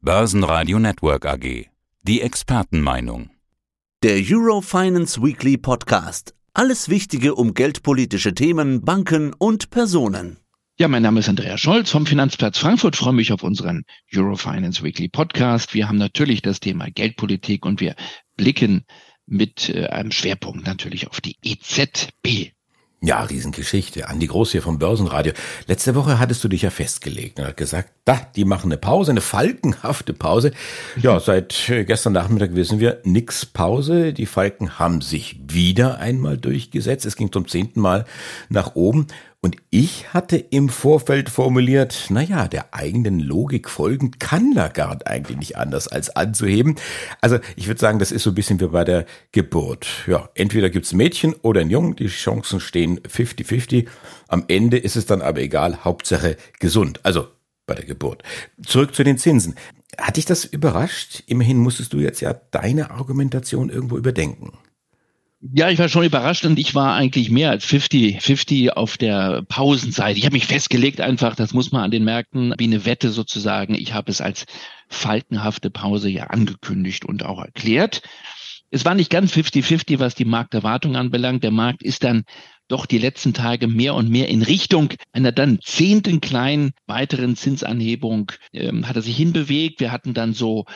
[0.00, 1.66] Börsenradio Network AG.
[2.02, 3.30] Die Expertenmeinung.
[4.04, 6.36] Der Eurofinance Weekly Podcast.
[6.54, 10.38] Alles Wichtige um geldpolitische Themen, Banken und Personen.
[10.78, 12.94] Ja, mein Name ist Andreas Scholz vom Finanzplatz Frankfurt.
[12.94, 13.82] freue mich auf unseren
[14.14, 15.74] Eurofinance Weekly Podcast.
[15.74, 17.96] Wir haben natürlich das Thema Geldpolitik und wir
[18.36, 18.84] blicken
[19.26, 22.52] mit äh, einem Schwerpunkt natürlich auf die EZB.
[23.00, 24.08] Ja, Riesengeschichte.
[24.08, 25.32] Andi Groß hier vom Börsenradio.
[25.68, 29.12] Letzte Woche hattest du dich ja festgelegt und hat gesagt, da, die machen eine Pause,
[29.12, 30.50] eine falkenhafte Pause.
[31.00, 34.12] Ja, seit äh, gestern Nachmittag wissen wir, nix Pause.
[34.12, 37.06] Die Falken haben sich wieder einmal durchgesetzt.
[37.06, 38.04] Es ging zum zehnten Mal
[38.48, 39.06] nach oben.
[39.40, 45.56] Und ich hatte im Vorfeld formuliert, naja, der eigenen Logik folgend kann Lagarde eigentlich nicht
[45.56, 46.74] anders als anzuheben.
[47.20, 49.86] Also ich würde sagen, das ist so ein bisschen wie bei der Geburt.
[50.08, 53.86] Ja, entweder gibt's ein Mädchen oder ein Jungen, die Chancen stehen 50-50.
[54.26, 56.98] Am Ende ist es dann aber egal, Hauptsache gesund.
[57.04, 57.28] Also
[57.64, 58.24] bei der Geburt.
[58.66, 59.54] Zurück zu den Zinsen.
[59.96, 61.22] Hat dich das überrascht?
[61.26, 64.58] Immerhin musstest du jetzt ja deine Argumentation irgendwo überdenken.
[65.40, 70.18] Ja, ich war schon überrascht und ich war eigentlich mehr als 50-50 auf der Pausenseite.
[70.18, 73.74] Ich habe mich festgelegt einfach, das muss man an den Märkten wie eine Wette sozusagen.
[73.74, 74.46] Ich habe es als
[74.88, 78.02] faltenhafte Pause ja angekündigt und auch erklärt.
[78.70, 81.44] Es war nicht ganz 50-50, was die Markterwartung anbelangt.
[81.44, 82.24] Der Markt ist dann
[82.68, 88.32] doch die letzten Tage mehr und mehr in Richtung einer dann zehnten kleinen weiteren Zinsanhebung
[88.52, 89.80] ähm, hat er sich hinbewegt.
[89.80, 90.66] Wir hatten dann so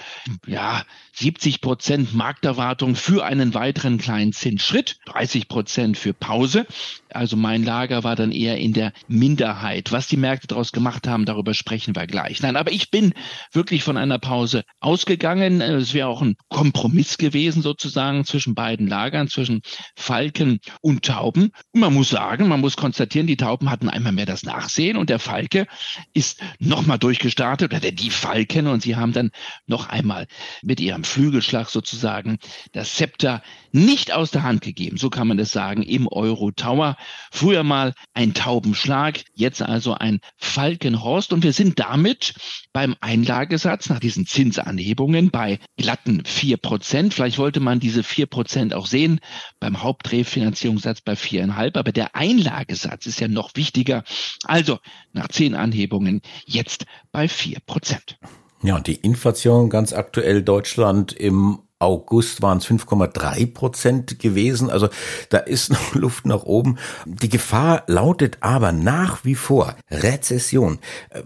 [0.46, 0.82] ja
[1.14, 6.66] 70 Prozent Markterwartung für einen weiteren kleinen Zinsschritt, 30 Prozent für Pause.
[7.10, 9.92] Also mein Lager war dann eher in der Minderheit.
[9.92, 12.40] Was die Märkte daraus gemacht haben, darüber sprechen wir gleich.
[12.40, 13.12] Nein, aber ich bin
[13.52, 15.60] wirklich von einer Pause ausgegangen.
[15.60, 19.60] Es wäre auch ein Kompromiss gewesen sozusagen zwischen beiden Lagern, zwischen
[19.94, 21.52] Falken und Tauben
[21.82, 25.18] man muss sagen, man muss konstatieren, die Tauben hatten einmal mehr das Nachsehen und der
[25.18, 25.66] Falke
[26.14, 29.32] ist nochmal durchgestartet, oder der die Falken, und sie haben dann
[29.66, 30.28] noch einmal
[30.62, 32.38] mit ihrem Flügelschlag sozusagen
[32.70, 36.96] das Zepter nicht aus der Hand gegeben, so kann man es sagen, im Euro Tower.
[37.32, 42.34] Früher mal ein Taubenschlag, jetzt also ein Falkenhorst und wir sind damit
[42.72, 47.12] beim Einlagesatz nach diesen Zinsanhebungen bei glatten vier Prozent.
[47.12, 49.18] Vielleicht wollte man diese vier Prozent auch sehen
[49.58, 54.04] beim Hauptrefinanzierungssatz bei viereinhalb, aber der Einlagesatz ist ja noch wichtiger.
[54.44, 54.78] Also
[55.12, 58.18] nach zehn Anhebungen jetzt bei vier Prozent.
[58.62, 64.70] Ja, und die Inflation ganz aktuell Deutschland im August waren es 5,3 Prozent gewesen.
[64.70, 64.88] Also
[65.30, 66.78] da ist noch Luft nach oben.
[67.04, 70.78] Die Gefahr lautet aber nach wie vor Rezession.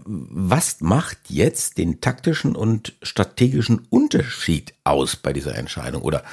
[0.05, 6.01] Was macht jetzt den taktischen und strategischen Unterschied aus bei dieser Entscheidung?
[6.01, 6.23] Oder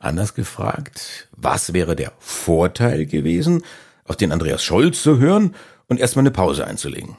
[0.00, 3.62] anders gefragt, was wäre der Vorteil gewesen,
[4.04, 5.54] auf den Andreas Scholz zu hören
[5.86, 7.16] und erstmal eine Pause einzulegen?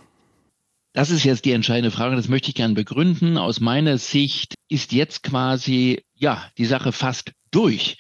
[0.94, 3.38] Das ist jetzt die entscheidende Frage, das möchte ich gerne begründen.
[3.38, 7.98] Aus meiner Sicht ist jetzt quasi ja, die Sache fast durch.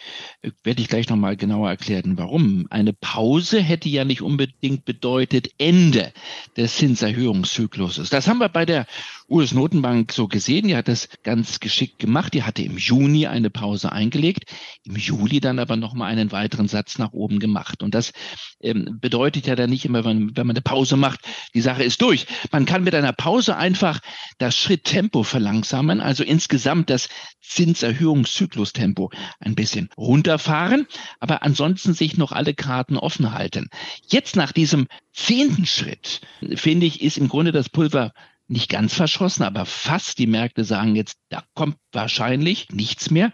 [0.63, 2.67] Werde ich gleich nochmal genauer erklären, warum.
[2.69, 6.13] Eine Pause hätte ja nicht unbedingt bedeutet Ende
[6.55, 8.09] des Zinserhöhungszykluses.
[8.09, 8.87] Das haben wir bei der
[9.29, 10.67] US-Notenbank so gesehen.
[10.67, 12.33] Die hat das ganz geschickt gemacht.
[12.33, 14.45] Die hatte im Juni eine Pause eingelegt,
[14.83, 17.83] im Juli dann aber nochmal einen weiteren Satz nach oben gemacht.
[17.83, 18.13] Und das
[18.61, 21.21] ähm, bedeutet ja dann nicht immer, wenn, wenn man eine Pause macht,
[21.53, 22.25] die Sache ist durch.
[22.51, 23.99] Man kann mit einer Pause einfach
[24.37, 27.09] das Schritttempo verlangsamen, also insgesamt das
[27.41, 30.87] Zinserhöhungszyklustempo ein bisschen runterfahren,
[31.19, 33.69] aber ansonsten sich noch alle Karten offen halten.
[34.07, 36.21] Jetzt nach diesem zehnten Schritt,
[36.55, 38.13] finde ich, ist im Grunde das Pulver
[38.47, 40.17] nicht ganz verschossen, aber fast.
[40.17, 43.31] Die Märkte sagen jetzt, da kommt wahrscheinlich nichts mehr.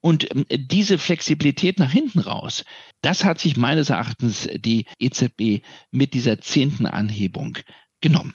[0.00, 2.64] Und ähm, diese Flexibilität nach hinten raus,
[3.00, 7.58] das hat sich meines Erachtens die EZB mit dieser zehnten Anhebung
[8.00, 8.34] genommen.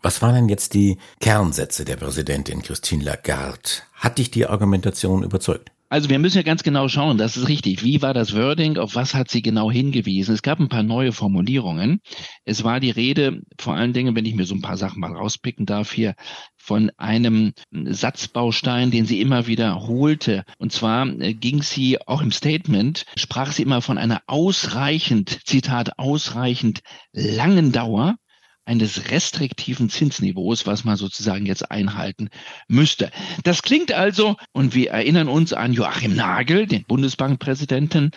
[0.00, 3.68] Was waren denn jetzt die Kernsätze der Präsidentin Christine Lagarde?
[3.94, 5.72] Hat dich die Argumentation überzeugt?
[5.90, 7.82] Also wir müssen ja ganz genau schauen, das ist richtig.
[7.82, 8.76] Wie war das Wording?
[8.76, 10.34] Auf was hat sie genau hingewiesen?
[10.34, 12.00] Es gab ein paar neue Formulierungen.
[12.44, 15.16] Es war die Rede, vor allen Dingen, wenn ich mir so ein paar Sachen mal
[15.16, 16.14] rauspicken darf hier,
[16.56, 20.44] von einem Satzbaustein, den sie immer wiederholte.
[20.58, 25.98] Und zwar äh, ging sie auch im Statement, sprach sie immer von einer ausreichend, Zitat,
[25.98, 26.80] ausreichend
[27.12, 28.16] langen Dauer
[28.68, 32.28] eines restriktiven Zinsniveaus, was man sozusagen jetzt einhalten
[32.68, 33.10] müsste.
[33.42, 38.10] Das klingt also, und wir erinnern uns an Joachim Nagel, den Bundesbankpräsidenten,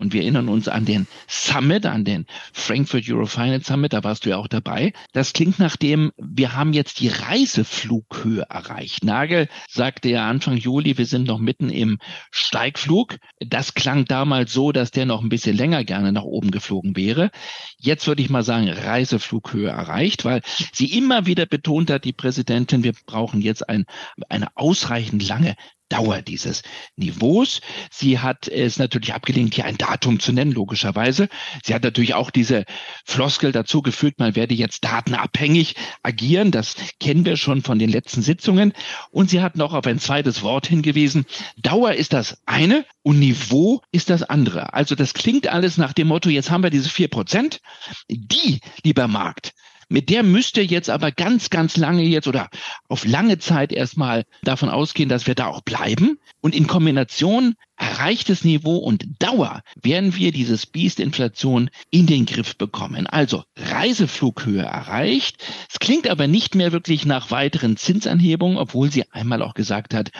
[0.00, 2.24] Und wir erinnern uns an den Summit, an den
[2.54, 4.94] Frankfurt Eurofinance Summit, da warst du ja auch dabei.
[5.12, 9.04] Das klingt nach dem, wir haben jetzt die Reiseflughöhe erreicht.
[9.04, 11.98] Nagel sagte ja Anfang Juli, wir sind noch mitten im
[12.30, 13.18] Steigflug.
[13.40, 17.30] Das klang damals so, dass der noch ein bisschen länger gerne nach oben geflogen wäre.
[17.76, 20.40] Jetzt würde ich mal sagen, Reiseflughöhe erreicht, weil
[20.72, 23.84] sie immer wieder betont hat, die Präsidentin, wir brauchen jetzt ein,
[24.30, 25.56] eine ausreichend lange
[25.90, 26.62] Dauer dieses
[26.96, 27.60] Niveaus.
[27.90, 31.28] Sie hat es natürlich abgelehnt, hier ein Datum zu nennen, logischerweise.
[31.62, 32.64] Sie hat natürlich auch diese
[33.04, 36.50] Floskel dazu gefügt, man werde jetzt datenabhängig agieren.
[36.50, 38.72] Das kennen wir schon von den letzten Sitzungen.
[39.10, 41.26] Und sie hat noch auf ein zweites Wort hingewiesen.
[41.58, 44.72] Dauer ist das eine und Niveau ist das andere.
[44.72, 47.60] Also das klingt alles nach dem Motto, jetzt haben wir diese vier Prozent.
[48.08, 49.52] Die, lieber Markt,
[49.90, 52.48] mit der müsst ihr jetzt aber ganz, ganz lange jetzt oder
[52.88, 56.18] auf lange Zeit erstmal davon ausgehen, dass wir da auch bleiben.
[56.40, 63.06] Und in Kombination erreichtes Niveau und Dauer werden wir dieses Biest-Inflation in den Griff bekommen.
[63.06, 65.42] Also Reiseflughöhe erreicht.
[65.70, 70.10] Es klingt aber nicht mehr wirklich nach weiteren Zinsanhebungen, obwohl sie einmal auch gesagt hat,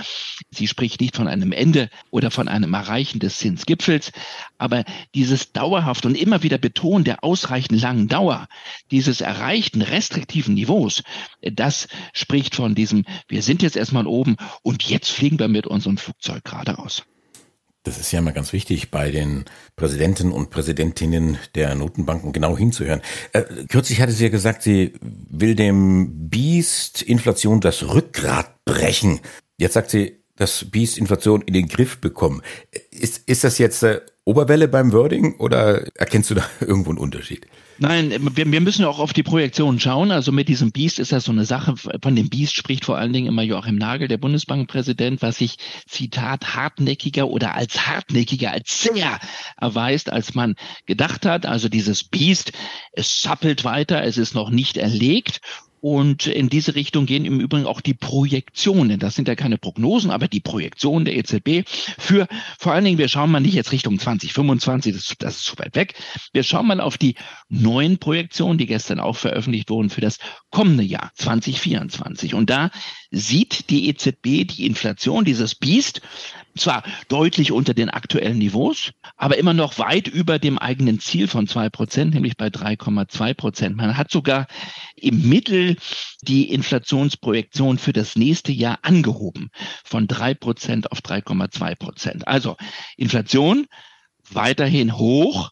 [0.50, 4.12] sie spricht nicht von einem Ende oder von einem Erreichen des Zinsgipfels.
[4.56, 4.84] Aber
[5.14, 8.48] dieses dauerhaft und immer wieder Betonen der ausreichend langen Dauer,
[8.90, 11.02] dieses erreichten restriktiven Niveaus,
[11.42, 15.98] das spricht von diesem, wir sind jetzt erstmal oben und jetzt fliegen wir mit unserem
[15.98, 17.04] Flugzeug gerade raus.
[17.82, 23.00] Das ist ja immer ganz wichtig, bei den Präsidenten und Präsidentinnen der Notenbanken genau hinzuhören.
[23.32, 29.20] Äh, kürzlich hatte sie ja gesagt, sie will dem Biest Inflation das Rückgrat brechen.
[29.56, 32.42] Jetzt sagt sie, das Biest Inflation in den Griff bekommen.
[32.90, 34.00] Ist, ist das jetzt äh,
[34.30, 37.46] Oberwelle beim Wording oder erkennst du da irgendwo einen Unterschied?
[37.78, 40.12] Nein, wir, wir müssen auch auf die Projektion schauen.
[40.12, 41.74] Also mit diesem Biest ist das so eine Sache.
[41.76, 45.56] Von dem Biest spricht vor allen Dingen immer Joachim Nagel, der Bundesbankpräsident, was sich,
[45.88, 49.18] Zitat, hartnäckiger oder als hartnäckiger, als sehr
[49.60, 50.54] erweist, als man
[50.86, 51.44] gedacht hat.
[51.44, 52.52] Also dieses Biest,
[52.92, 55.40] es zappelt weiter, es ist noch nicht erlegt
[55.80, 58.98] und in diese Richtung gehen im Übrigen auch die Projektionen.
[58.98, 61.68] Das sind ja keine Prognosen, aber die Projektionen der EZB
[61.98, 62.28] für,
[62.58, 65.74] vor allen Dingen, wir schauen mal nicht jetzt Richtung 2025, das, das ist zu weit
[65.76, 65.94] weg.
[66.32, 67.14] Wir schauen mal auf die
[67.48, 70.18] neuen Projektionen, die gestern auch veröffentlicht wurden für das
[70.50, 72.34] kommende Jahr 2024.
[72.34, 72.70] Und da
[73.10, 76.00] sieht die EZB die Inflation, dieses Biest,
[76.56, 81.46] zwar deutlich unter den aktuellen Niveaus, aber immer noch weit über dem eigenen Ziel von
[81.46, 83.76] zwei Prozent, nämlich bei 3,2 Prozent.
[83.76, 84.46] Man hat sogar
[84.96, 85.76] im Mittel
[86.22, 89.50] die Inflationsprojektion für das nächste Jahr angehoben
[89.84, 92.28] von drei Prozent auf 3,2 Prozent.
[92.28, 92.56] Also
[92.96, 93.66] Inflation
[94.30, 95.50] weiterhin hoch,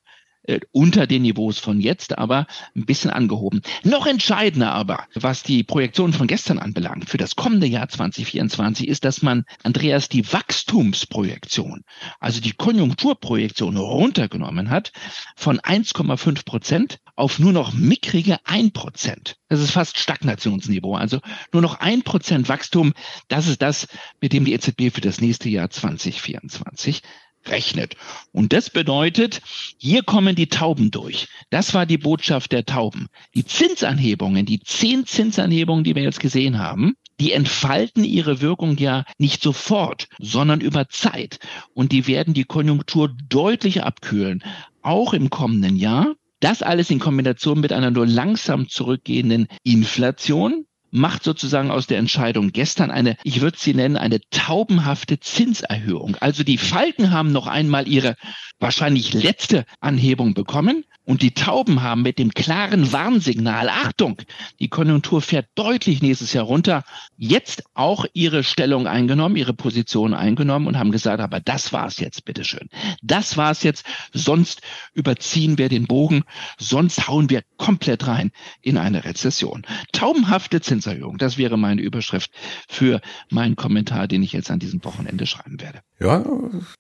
[0.49, 3.61] äh, unter den Niveaus von jetzt, aber ein bisschen angehoben.
[3.85, 9.05] Noch entscheidender aber, was die Projektion von gestern anbelangt, für das kommende Jahr 2024, ist,
[9.05, 11.85] dass man, Andreas, die Wachstumsprojektion,
[12.19, 14.93] also die Konjunkturprojektion runtergenommen hat
[15.37, 19.37] von 1,5 Prozent auf nur noch mickrige 1 Prozent.
[19.49, 20.95] Das ist fast Stagnationsniveau.
[20.95, 21.21] Also
[21.53, 22.95] nur noch ein Prozent Wachstum.
[23.29, 23.87] Das ist das,
[24.21, 27.03] mit dem die EZB für das nächste Jahr 2024
[27.47, 27.97] rechnet.
[28.33, 29.41] Und das bedeutet,
[29.79, 31.29] hier kommen die Tauben durch.
[31.51, 33.09] Das war die Botschaft der Tauben.
[33.35, 39.05] Die Zinsanhebungen, die zehn Zinsanhebungen, die wir jetzt gesehen haben, die entfalten ihre Wirkung ja
[39.19, 41.39] nicht sofort, sondern über Zeit.
[41.75, 44.45] Und die werden die Konjunktur deutlich abkühlen,
[44.83, 46.15] auch im kommenden Jahr.
[46.41, 52.53] Das alles in Kombination mit einer nur langsam zurückgehenden Inflation, macht sozusagen aus der Entscheidung
[52.53, 56.17] gestern eine, ich würde sie nennen, eine taubenhafte Zinserhöhung.
[56.21, 58.17] Also die Falken haben noch einmal ihre
[58.59, 64.19] wahrscheinlich letzte Anhebung bekommen und die Tauben haben mit dem klaren Warnsignal, Achtung,
[64.61, 66.85] die Konjunktur fährt deutlich nächstes Jahr runter,
[67.17, 72.27] jetzt auch ihre Stellung eingenommen, ihre Position eingenommen und haben gesagt, aber das war's jetzt,
[72.27, 72.69] bitteschön.
[73.03, 74.61] Das war's jetzt, sonst
[74.93, 76.25] überziehen wir den Bogen,
[76.59, 79.65] sonst hauen wir komplett rein in eine Rezession.
[79.93, 82.33] Taubenhafte Zinserhöhung, das wäre meine Überschrift
[82.69, 83.01] für
[83.31, 85.81] meinen Kommentar, den ich jetzt an diesem Wochenende schreiben werde.
[86.01, 86.23] Ja,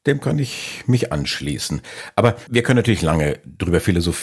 [0.06, 1.80] dem kann ich mich anschließen.
[2.14, 4.17] Aber wir können natürlich lange drüber philosophieren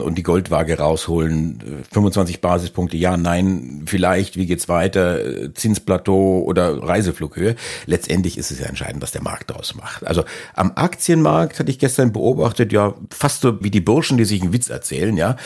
[0.00, 1.84] und die Goldwaage rausholen.
[1.92, 7.56] 25 Basispunkte, ja, nein, vielleicht, wie geht's weiter, Zinsplateau oder Reiseflughöhe.
[7.86, 10.06] Letztendlich ist es ja entscheidend, was der Markt daraus macht.
[10.06, 10.24] Also
[10.54, 14.52] am Aktienmarkt hatte ich gestern beobachtet, ja, fast so wie die Burschen, die sich einen
[14.52, 15.36] Witz erzählen, ja.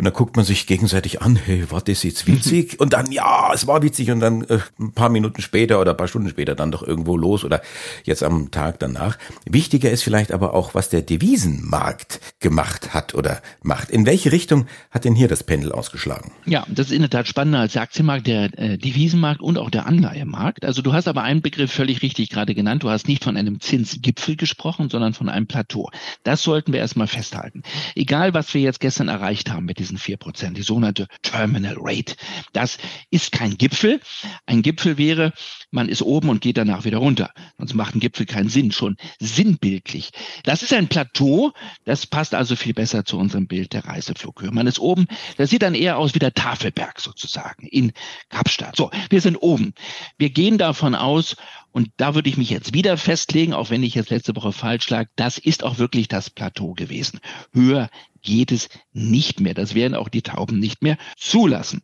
[0.00, 2.80] Und dann guckt man sich gegenseitig an, hey, war das jetzt witzig?
[2.80, 4.10] Und dann, ja, es war witzig.
[4.10, 7.18] Und dann äh, ein paar Minuten später oder ein paar Stunden später dann doch irgendwo
[7.18, 7.60] los oder
[8.04, 9.18] jetzt am Tag danach.
[9.44, 13.90] Wichtiger ist vielleicht aber auch, was der Devisenmarkt gemacht hat oder macht.
[13.90, 16.32] In welche Richtung hat denn hier das Pendel ausgeschlagen?
[16.46, 19.68] Ja, das ist in der Tat spannender als der Aktienmarkt, der äh, Devisenmarkt und auch
[19.68, 20.64] der Anleihemarkt.
[20.64, 22.84] Also du hast aber einen Begriff völlig richtig gerade genannt.
[22.84, 25.90] Du hast nicht von einem Zinsgipfel gesprochen, sondern von einem Plateau.
[26.22, 27.64] Das sollten wir erstmal festhalten.
[27.94, 32.14] Egal, was wir jetzt gestern erreicht haben mit diesen vier Prozent, die sogenannte Terminal Rate.
[32.52, 32.78] Das
[33.10, 34.00] ist kein Gipfel.
[34.46, 35.32] Ein Gipfel wäre,
[35.70, 37.30] man ist oben und geht danach wieder runter.
[37.58, 40.10] Sonst macht ein Gipfel keinen Sinn, schon sinnbildlich.
[40.44, 41.52] Das ist ein Plateau,
[41.84, 44.52] das passt also viel besser zu unserem Bild der Reiseflughöhe.
[44.52, 45.06] Man ist oben,
[45.36, 47.92] das sieht dann eher aus wie der Tafelberg sozusagen in
[48.28, 48.76] Kapstadt.
[48.76, 49.74] So, wir sind oben.
[50.18, 51.36] Wir gehen davon aus,
[51.72, 54.88] und da würde ich mich jetzt wieder festlegen, auch wenn ich jetzt letzte Woche falsch
[54.90, 57.20] lag, das ist auch wirklich das Plateau gewesen.
[57.52, 57.90] Höher
[58.22, 59.54] geht es nicht mehr.
[59.54, 61.82] Das werden auch die Tauben nicht mehr zulassen.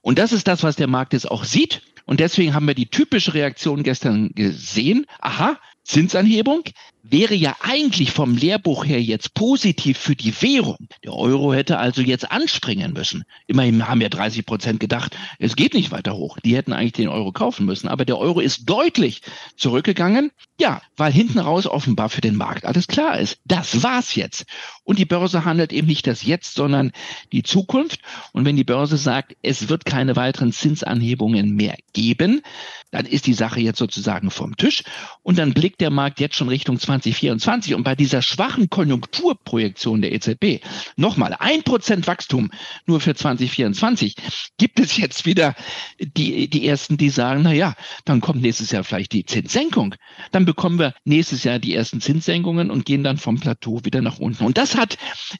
[0.00, 1.82] Und das ist das, was der Markt jetzt auch sieht.
[2.06, 5.06] Und deswegen haben wir die typische Reaktion gestern gesehen.
[5.20, 6.62] Aha, Zinsanhebung
[7.10, 10.76] wäre ja eigentlich vom Lehrbuch her jetzt positiv für die Währung.
[11.04, 13.24] Der Euro hätte also jetzt anspringen müssen.
[13.46, 16.38] Immerhin haben ja 30 Prozent gedacht, es geht nicht weiter hoch.
[16.44, 17.88] Die hätten eigentlich den Euro kaufen müssen.
[17.88, 19.22] Aber der Euro ist deutlich
[19.56, 20.30] zurückgegangen.
[20.58, 23.38] Ja, weil hinten raus offenbar für den Markt alles klar ist.
[23.44, 24.46] Das war's jetzt.
[24.84, 26.92] Und die Börse handelt eben nicht das Jetzt, sondern
[27.32, 28.00] die Zukunft.
[28.32, 32.42] Und wenn die Börse sagt, es wird keine weiteren Zinsanhebungen mehr geben,
[32.90, 34.82] dann ist die Sache jetzt sozusagen vom Tisch.
[35.22, 37.74] Und dann blickt der Markt jetzt schon Richtung 2024.
[37.74, 40.64] Und bei dieser schwachen Konjunkturprojektion der EZB,
[40.96, 42.50] nochmal ein Prozent Wachstum
[42.86, 44.16] nur für 2024,
[44.58, 45.54] gibt es jetzt wieder
[45.98, 47.74] die, die ersten, die sagen, na ja,
[48.04, 49.94] dann kommt nächstes Jahr vielleicht die Zinssenkung.
[50.32, 54.18] Dann bekommen wir nächstes Jahr die ersten Zinssenkungen und gehen dann vom Plateau wieder nach
[54.18, 54.44] unten.
[54.44, 54.96] Und das hat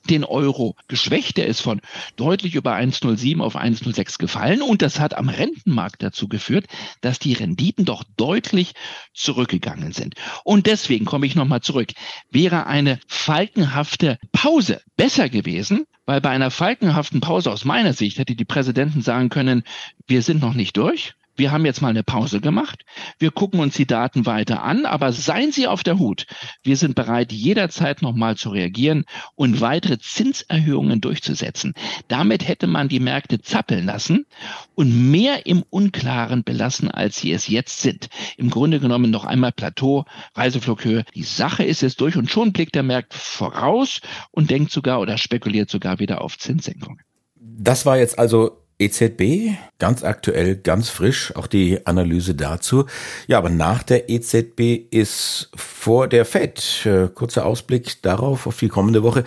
[0.09, 1.37] den Euro geschwächt.
[1.37, 1.81] Der ist von
[2.17, 4.63] deutlich über 1,07 auf 1,06 gefallen.
[4.63, 6.67] Und das hat am Rentenmarkt dazu geführt,
[7.01, 8.73] dass die Renditen doch deutlich
[9.15, 10.15] zurückgegangen sind.
[10.45, 11.93] Und deswegen komme ich nochmal zurück.
[12.31, 18.35] Wäre eine falkenhafte Pause besser gewesen, weil bei einer falkenhaften Pause aus meiner Sicht hätte
[18.35, 19.63] die Präsidenten sagen können,
[20.07, 22.85] wir sind noch nicht durch wir haben jetzt mal eine Pause gemacht.
[23.19, 26.27] Wir gucken uns die Daten weiter an, aber seien Sie auf der Hut.
[26.63, 31.75] Wir sind bereit, jederzeit nochmal zu reagieren und weitere Zinserhöhungen durchzusetzen.
[32.09, 34.27] Damit hätte man die Märkte zappeln lassen
[34.75, 38.09] und mehr im Unklaren belassen, als sie es jetzt sind.
[38.37, 41.05] Im Grunde genommen noch einmal Plateau, Reiseflughöhe.
[41.15, 44.01] Die Sache ist jetzt durch und schon blickt der Markt voraus
[44.31, 47.01] und denkt sogar oder spekuliert sogar wieder auf Zinssenkungen.
[47.35, 52.87] Das war jetzt also EZB, ganz aktuell, ganz frisch, auch die Analyse dazu.
[53.27, 56.87] Ja, aber nach der EZB ist vor der FED.
[56.87, 59.25] Äh, kurzer Ausblick darauf, auf die kommende Woche.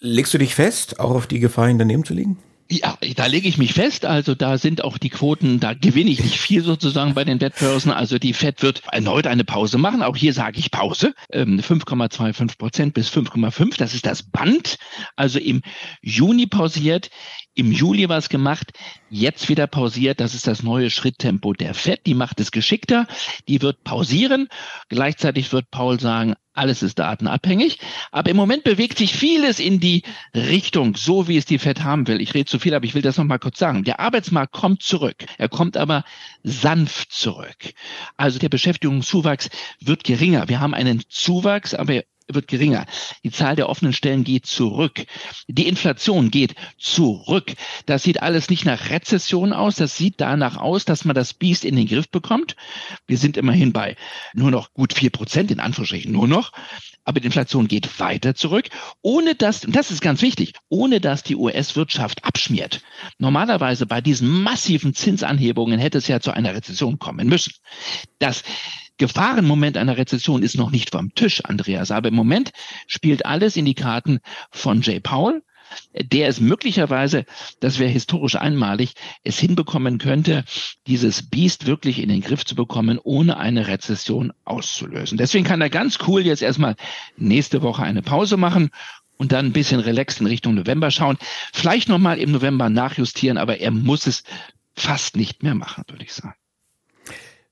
[0.00, 2.38] Legst du dich fest, auch auf die Gefahr daneben zu liegen?
[2.70, 4.04] Ja, da lege ich mich fest.
[4.04, 7.90] Also da sind auch die Quoten, da gewinne ich nicht viel sozusagen bei den Wettbörsen.
[7.90, 10.02] Also die Fed wird erneut eine Pause machen.
[10.02, 11.14] Auch hier sage ich Pause.
[11.32, 13.78] 5,25 ähm, Prozent bis 5,5.
[13.78, 14.76] Das ist das Band.
[15.16, 15.62] Also im
[16.02, 17.08] Juni pausiert.
[17.58, 18.70] Im Juli war es gemacht,
[19.10, 20.20] jetzt wieder pausiert.
[20.20, 22.06] Das ist das neue Schritttempo der FED.
[22.06, 23.08] Die macht es geschickter.
[23.48, 24.46] Die wird pausieren.
[24.88, 27.80] Gleichzeitig wird Paul sagen, alles ist datenabhängig.
[28.12, 30.04] Aber im Moment bewegt sich vieles in die
[30.36, 32.20] Richtung, so wie es die FED haben will.
[32.20, 33.82] Ich rede zu viel, aber ich will das nochmal kurz sagen.
[33.82, 35.26] Der Arbeitsmarkt kommt zurück.
[35.36, 36.04] Er kommt aber
[36.44, 37.74] sanft zurück.
[38.16, 39.50] Also der Beschäftigungszuwachs
[39.80, 40.48] wird geringer.
[40.48, 42.86] Wir haben einen Zuwachs, aber wird geringer.
[43.24, 45.04] Die Zahl der offenen Stellen geht zurück.
[45.46, 47.52] Die Inflation geht zurück.
[47.86, 49.76] Das sieht alles nicht nach Rezession aus.
[49.76, 52.56] Das sieht danach aus, dass man das Biest in den Griff bekommt.
[53.06, 53.96] Wir sind immerhin bei
[54.34, 56.52] nur noch gut vier Prozent, in Anführungsstrichen nur noch.
[57.04, 58.68] Aber die Inflation geht weiter zurück,
[59.00, 62.82] ohne dass, und das ist ganz wichtig, ohne dass die US-Wirtschaft abschmiert.
[63.16, 67.54] Normalerweise bei diesen massiven Zinsanhebungen hätte es ja zu einer Rezession kommen müssen.
[68.18, 68.42] Das
[68.98, 71.90] Gefahrenmoment einer Rezession ist noch nicht vom Tisch, Andreas.
[71.90, 72.52] Aber im Moment
[72.86, 75.42] spielt alles in die Karten von Jay Powell,
[75.94, 77.24] der es möglicherweise,
[77.60, 80.44] das wäre historisch einmalig, es hinbekommen könnte,
[80.86, 85.18] dieses Biest wirklich in den Griff zu bekommen, ohne eine Rezession auszulösen.
[85.18, 86.76] Deswegen kann er ganz cool jetzt erstmal
[87.16, 88.70] nächste Woche eine Pause machen
[89.16, 91.18] und dann ein bisschen relaxed in Richtung November schauen.
[91.52, 94.22] Vielleicht nochmal im November nachjustieren, aber er muss es
[94.74, 96.37] fast nicht mehr machen, würde ich sagen.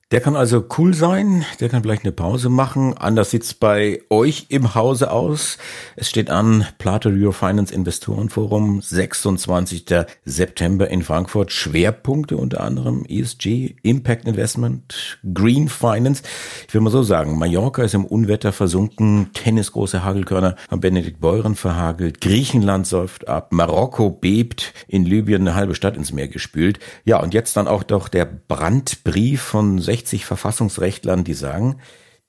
[0.09, 2.97] Der kann also cool sein, der kann vielleicht eine Pause machen.
[2.97, 5.57] Anders sieht's bei euch im Hause aus.
[5.97, 9.83] Es steht an Plato Eurofinance Investorenforum, 26.
[10.23, 11.51] September in Frankfurt.
[11.51, 16.23] Schwerpunkte unter anderem ESG, Impact Investment, Green Finance.
[16.69, 21.57] Ich will mal so sagen, Mallorca ist im Unwetter versunken, tennisgroße Hagelkörner haben Benedikt Beuren
[21.57, 26.79] verhagelt, Griechenland säuft ab, Marokko bebt, in Libyen eine halbe Stadt ins Meer gespült.
[27.03, 31.77] Ja, und jetzt dann auch doch der Brandbrief von 60 Verfassungsrechtlern, die sagen,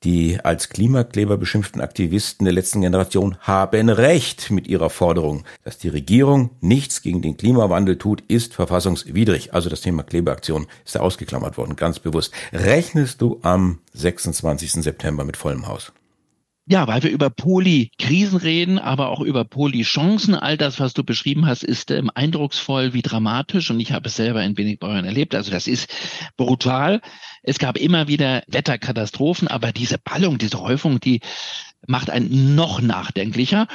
[0.03, 5.43] die als Klimakleber beschimpften Aktivisten der letzten Generation haben Recht mit ihrer Forderung.
[5.63, 9.53] Dass die Regierung nichts gegen den Klimawandel tut, ist verfassungswidrig.
[9.53, 12.33] Also das Thema Klebeaktion ist da ausgeklammert worden, ganz bewusst.
[12.53, 14.83] Rechnest du am 26.
[14.83, 15.91] September mit vollem Haus?
[16.71, 20.35] Ja, weil wir über Polykrisen reden, aber auch über Polychancen.
[20.35, 24.15] All das, was du beschrieben hast, ist ähm, eindrucksvoll wie dramatisch und ich habe es
[24.15, 25.33] selber in Benigbeuern erlebt.
[25.33, 25.91] Also das ist
[26.37, 27.01] brutal.
[27.41, 31.21] Es gab immer wieder Wetterkatastrophen, aber diese Ballung, diese Häufung, die
[31.87, 33.67] macht einen noch nachdenklicher.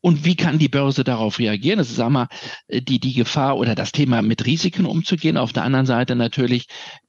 [0.00, 1.76] Und wie kann die Börse darauf reagieren?
[1.76, 2.28] Das ist, sag mal,
[2.70, 5.36] die, die Gefahr oder das Thema mit Risiken umzugehen.
[5.36, 6.66] Auf der anderen Seite natürlich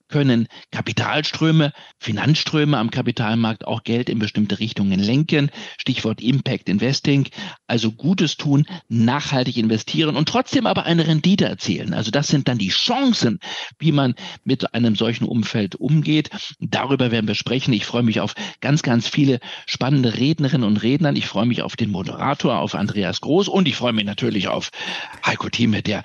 [0.09, 5.49] können Kapitalströme, Finanzströme am Kapitalmarkt auch Geld in bestimmte Richtungen lenken.
[5.77, 7.29] Stichwort Impact Investing.
[7.67, 11.93] Also Gutes tun, nachhaltig investieren und trotzdem aber eine Rendite erzielen.
[11.93, 13.39] Also das sind dann die Chancen,
[13.77, 16.29] wie man mit einem solchen Umfeld umgeht.
[16.59, 17.73] Darüber werden wir sprechen.
[17.73, 21.13] Ich freue mich auf ganz, ganz viele spannende Rednerinnen und Redner.
[21.13, 24.69] Ich freue mich auf den Moderator, auf Andreas Groß und ich freue mich natürlich auf
[25.25, 26.03] Heiko Thieme, der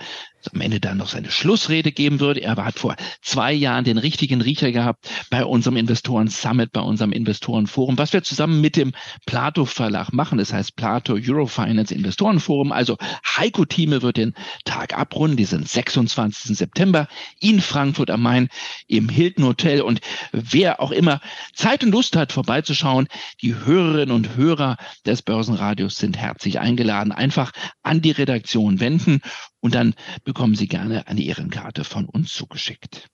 [0.53, 2.41] am Ende dann noch seine Schlussrede geben würde.
[2.41, 7.13] Er hat vor zwei Jahren den richtigen Riecher gehabt bei unserem Investoren Summit, bei unserem
[7.13, 8.93] Investorenforum, was wir zusammen mit dem
[9.27, 10.39] Plato Verlag machen.
[10.39, 12.73] Das heißt Plato Eurofinance Investorenforum.
[12.73, 12.97] Also
[13.37, 14.35] Heiko Thieme wird den
[14.65, 16.57] Tag abrunden, diesen 26.
[16.57, 17.09] September
[17.41, 18.49] in Frankfurt am Main
[18.87, 19.83] im Hilton Hotel.
[19.83, 20.01] Und
[20.33, 21.21] wer auch immer
[21.55, 23.09] Zeit und Lust hat, vorbeizuschauen,
[23.43, 27.13] die Hörerinnen und Hörer des Börsenradios sind herzlich eingeladen.
[27.13, 29.21] Einfach an die Redaktion wenden
[29.65, 29.95] und dann
[30.25, 33.09] bekommen Sie gerne eine Ehrenkarte von uns zugeschickt.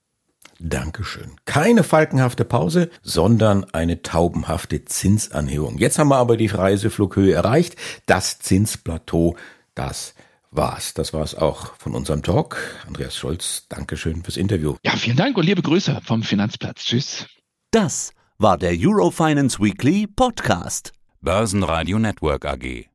[0.58, 1.36] Dankeschön.
[1.44, 5.78] Keine falkenhafte Pause, sondern eine taubenhafte Zinsanhebung.
[5.78, 7.76] Jetzt haben wir aber die Reiseflughöhe erreicht.
[8.06, 9.36] Das Zinsplateau,
[9.76, 10.14] das
[10.50, 10.92] war's.
[10.92, 12.58] Das war's auch von unserem Talk.
[12.84, 14.74] Andreas Scholz, Dankeschön fürs Interview.
[14.84, 16.84] Ja, vielen Dank und liebe Grüße vom Finanzplatz.
[16.84, 17.26] Tschüss.
[17.70, 20.92] Das war der Eurofinance Weekly Podcast.
[21.20, 22.89] Börsenradio Network AG.